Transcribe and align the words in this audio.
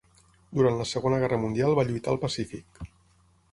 Durant 0.59 0.77
la 0.79 0.87
Segona 0.91 1.19
Guerra 1.25 1.39
Mundial 1.45 1.75
va 1.81 1.85
lluitar 1.91 2.17
al 2.17 2.21
Pacífic. 2.27 2.85